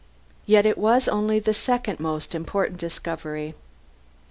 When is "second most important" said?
1.53-2.79